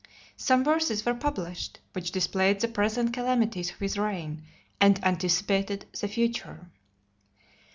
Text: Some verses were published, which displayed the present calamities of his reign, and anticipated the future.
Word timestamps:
Some 0.35 0.63
verses 0.63 1.05
were 1.05 1.13
published, 1.13 1.79
which 1.93 2.09
displayed 2.11 2.59
the 2.59 2.67
present 2.67 3.13
calamities 3.13 3.69
of 3.69 3.77
his 3.77 3.99
reign, 3.99 4.41
and 4.79 4.99
anticipated 5.05 5.85
the 5.99 6.07
future. 6.07 6.71